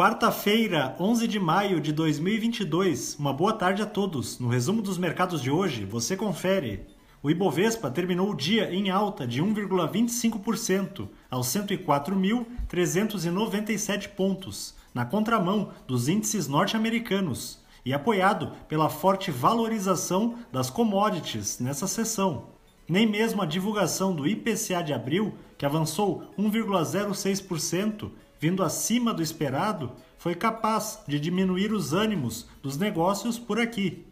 Quarta-feira, 0.00 0.96
11 0.98 1.28
de 1.28 1.38
maio 1.38 1.78
de 1.78 1.92
2022. 1.92 3.16
Uma 3.18 3.34
boa 3.34 3.52
tarde 3.52 3.82
a 3.82 3.86
todos. 3.86 4.38
No 4.38 4.48
resumo 4.48 4.80
dos 4.80 4.96
mercados 4.96 5.42
de 5.42 5.50
hoje, 5.50 5.84
você 5.84 6.16
confere. 6.16 6.86
O 7.22 7.30
Ibovespa 7.30 7.90
terminou 7.90 8.30
o 8.30 8.34
dia 8.34 8.72
em 8.72 8.88
alta 8.88 9.26
de 9.26 9.42
1,25% 9.42 11.06
aos 11.30 11.48
104.397 11.48 14.08
pontos, 14.08 14.74
na 14.94 15.04
contramão 15.04 15.68
dos 15.86 16.08
índices 16.08 16.48
norte-americanos 16.48 17.60
e 17.84 17.92
apoiado 17.92 18.52
pela 18.70 18.88
forte 18.88 19.30
valorização 19.30 20.38
das 20.50 20.70
commodities 20.70 21.60
nessa 21.60 21.86
sessão. 21.86 22.44
Nem 22.88 23.06
mesmo 23.06 23.42
a 23.42 23.46
divulgação 23.46 24.16
do 24.16 24.26
IPCA 24.26 24.82
de 24.82 24.94
abril, 24.94 25.34
que 25.58 25.66
avançou 25.66 26.22
1,06%, 26.38 28.10
vindo 28.40 28.64
acima 28.64 29.14
do 29.14 29.22
esperado, 29.22 29.92
foi 30.16 30.34
capaz 30.34 31.00
de 31.06 31.20
diminuir 31.20 31.72
os 31.72 31.92
ânimos 31.92 32.48
dos 32.62 32.78
negócios 32.78 33.38
por 33.38 33.60
aqui. 33.60 34.06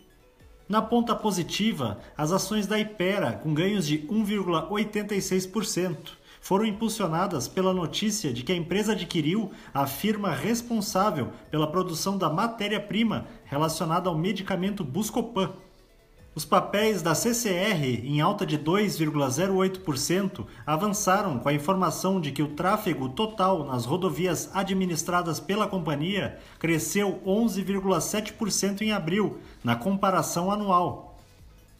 Na 0.68 0.82
ponta 0.82 1.16
positiva, 1.16 1.98
as 2.14 2.30
ações 2.30 2.66
da 2.66 2.78
Ipera, 2.78 3.32
com 3.32 3.54
ganhos 3.54 3.86
de 3.86 4.00
1,86%, 4.00 6.18
foram 6.42 6.66
impulsionadas 6.66 7.48
pela 7.48 7.72
notícia 7.72 8.30
de 8.32 8.42
que 8.42 8.52
a 8.52 8.56
empresa 8.56 8.92
adquiriu 8.92 9.50
a 9.72 9.86
firma 9.86 10.30
responsável 10.30 11.32
pela 11.50 11.70
produção 11.70 12.18
da 12.18 12.28
matéria-prima 12.28 13.26
relacionada 13.44 14.10
ao 14.10 14.16
medicamento 14.16 14.84
Buscopan. 14.84 15.54
Os 16.38 16.44
papéis 16.44 17.02
da 17.02 17.16
CCR, 17.16 17.82
em 18.04 18.20
alta 18.20 18.46
de 18.46 18.56
2,08%, 18.56 20.46
avançaram 20.64 21.36
com 21.36 21.48
a 21.48 21.52
informação 21.52 22.20
de 22.20 22.30
que 22.30 22.44
o 22.44 22.54
tráfego 22.54 23.08
total 23.08 23.66
nas 23.66 23.84
rodovias 23.84 24.48
administradas 24.54 25.40
pela 25.40 25.66
companhia 25.66 26.38
cresceu 26.56 27.20
11,7% 27.26 28.82
em 28.82 28.92
abril, 28.92 29.38
na 29.64 29.74
comparação 29.74 30.48
anual. 30.48 31.18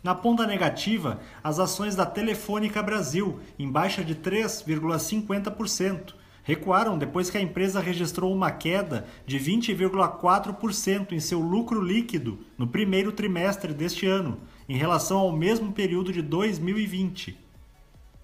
Na 0.03 0.13
ponta 0.13 0.45
negativa, 0.45 1.21
as 1.41 1.61
ações 1.61 1.95
da 1.95 2.05
Telefônica 2.05 2.83
Brasil, 2.83 3.39
em 3.61 3.71
baixa 3.71 4.03
de 4.03 4.17
3,50%, 4.17 6.15
recuaram 6.49 6.97
depois 6.97 7.29
que 7.29 7.37
a 7.37 7.43
empresa 7.43 7.79
registrou 7.79 8.33
uma 8.33 8.51
queda 8.51 9.05
de 9.27 9.39
20,4% 9.39 11.13
em 11.13 11.21
seu 11.21 11.41
lucro 11.41 11.79
líquido 11.79 12.39
no 12.57 12.67
primeiro 12.67 13.13
trimestre 13.13 13.75
deste 13.75 14.07
ano, 14.07 14.39
em 14.67 14.75
relação 14.75 15.19
ao 15.19 15.31
mesmo 15.31 15.73
período 15.73 16.11
de 16.11 16.23
2020. 16.23 17.39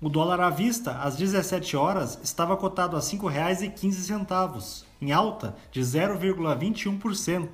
O 0.01 0.09
dólar 0.09 0.41
à 0.41 0.49
vista, 0.49 0.93
às 1.03 1.17
17 1.17 1.77
horas, 1.77 2.19
estava 2.25 2.57
cotado 2.57 2.97
a 2.97 2.99
R$ 2.99 3.05
5,15, 3.05 4.85
em 5.03 5.13
alta 5.13 5.55
de 5.71 5.83
0,21%. 5.83 7.47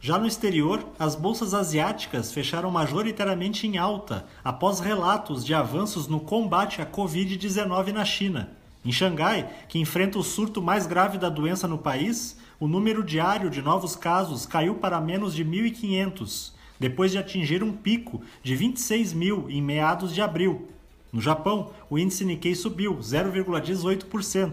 Já 0.00 0.18
no 0.18 0.26
exterior, 0.26 0.84
as 0.98 1.14
bolsas 1.14 1.54
asiáticas 1.54 2.32
fecharam 2.32 2.68
majoritariamente 2.68 3.68
em 3.68 3.78
alta 3.78 4.26
após 4.42 4.80
relatos 4.80 5.44
de 5.44 5.54
avanços 5.54 6.08
no 6.08 6.18
combate 6.18 6.82
à 6.82 6.86
Covid-19 6.86 7.92
na 7.92 8.04
China 8.04 8.60
em 8.84 8.90
Xangai, 8.90 9.48
que 9.68 9.78
enfrenta 9.78 10.18
o 10.18 10.22
surto 10.22 10.60
mais 10.60 10.86
grave 10.86 11.18
da 11.18 11.28
doença 11.28 11.68
no 11.68 11.78
país, 11.78 12.36
o 12.58 12.66
número 12.66 13.04
diário 13.04 13.48
de 13.48 13.62
novos 13.62 13.94
casos 13.94 14.44
caiu 14.46 14.74
para 14.76 15.00
menos 15.00 15.34
de 15.34 15.44
1.500, 15.44 16.52
depois 16.80 17.12
de 17.12 17.18
atingir 17.18 17.62
um 17.62 17.72
pico 17.72 18.20
de 18.42 18.56
26 18.56 19.12
mil 19.12 19.48
em 19.48 19.62
meados 19.62 20.12
de 20.14 20.20
abril. 20.20 20.68
No 21.12 21.20
Japão, 21.20 21.70
o 21.88 21.96
índice 21.98 22.24
Nikkei 22.24 22.54
subiu 22.54 22.96
0,18%. 22.96 24.52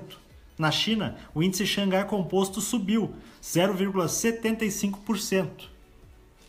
Na 0.57 0.69
China, 0.69 1.15
o 1.33 1.41
índice 1.41 1.65
Xangai 1.65 2.05
Composto 2.05 2.61
subiu 2.61 3.13
0,75%. 3.41 5.47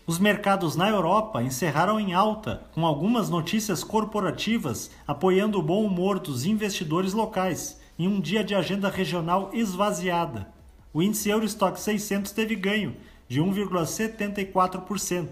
Os 0.06 0.18
mercados 0.18 0.74
na 0.74 0.88
Europa 0.88 1.40
encerraram 1.40 2.00
em 2.00 2.12
alta, 2.12 2.64
com 2.74 2.84
algumas 2.84 3.30
notícias 3.30 3.84
corporativas 3.84 4.90
apoiando 5.06 5.60
o 5.60 5.62
bom 5.62 5.84
humor 5.84 6.18
dos 6.18 6.44
investidores 6.44 7.12
locais, 7.12 7.79
em 8.00 8.08
um 8.08 8.18
dia 8.18 8.42
de 8.42 8.54
agenda 8.54 8.88
regional 8.88 9.50
esvaziada. 9.52 10.48
O 10.90 11.02
índice 11.02 11.28
Eurostock 11.28 11.78
600 11.78 12.32
teve 12.32 12.56
ganho 12.56 12.96
de 13.28 13.42
1,74%. 13.42 15.28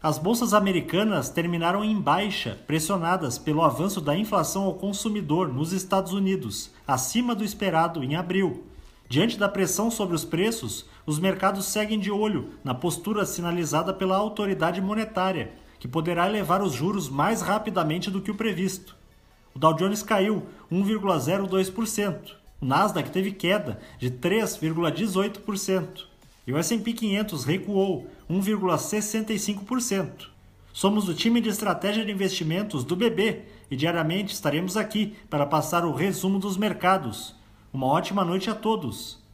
As 0.00 0.16
bolsas 0.16 0.54
americanas 0.54 1.28
terminaram 1.28 1.82
em 1.82 2.00
baixa, 2.00 2.56
pressionadas 2.68 3.36
pelo 3.36 3.62
avanço 3.62 4.00
da 4.00 4.16
inflação 4.16 4.62
ao 4.62 4.74
consumidor 4.74 5.52
nos 5.52 5.72
Estados 5.72 6.12
Unidos, 6.12 6.70
acima 6.86 7.34
do 7.34 7.42
esperado 7.42 8.04
em 8.04 8.14
abril 8.14 8.64
Diante 9.08 9.38
da 9.38 9.48
pressão 9.48 9.88
sobre 9.88 10.16
os 10.16 10.24
preços, 10.24 10.84
os 11.04 11.18
mercados 11.18 11.66
seguem 11.66 11.98
de 11.98 12.10
olho 12.10 12.50
na 12.64 12.74
postura 12.74 13.24
sinalizada 13.24 13.92
pela 13.92 14.16
autoridade 14.16 14.80
monetária, 14.80 15.52
que 15.78 15.86
poderá 15.86 16.28
elevar 16.28 16.60
os 16.60 16.72
juros 16.72 17.08
mais 17.08 17.40
rapidamente 17.40 18.10
do 18.10 18.20
que 18.20 18.32
o 18.32 18.34
previsto. 18.34 18.96
O 19.56 19.58
Dow 19.58 19.72
Jones 19.72 20.02
caiu 20.02 20.46
1,02%, 20.70 22.32
o 22.60 22.66
Nasdaq 22.66 23.10
teve 23.10 23.32
queda 23.32 23.80
de 23.98 24.10
3,18% 24.10 26.04
e 26.46 26.52
o 26.52 26.58
S&P 26.58 26.92
500 26.92 27.42
recuou 27.44 28.06
1,65%. 28.30 30.26
Somos 30.74 31.08
o 31.08 31.14
time 31.14 31.40
de 31.40 31.48
estratégia 31.48 32.04
de 32.04 32.12
investimentos 32.12 32.84
do 32.84 32.94
BB 32.94 33.44
e 33.70 33.76
diariamente 33.76 34.34
estaremos 34.34 34.76
aqui 34.76 35.16
para 35.30 35.46
passar 35.46 35.86
o 35.86 35.94
resumo 35.94 36.38
dos 36.38 36.58
mercados 36.58 37.34
uma 37.72 37.86
ótima 37.86 38.26
noite 38.26 38.50
a 38.50 38.54
todos. 38.54 39.24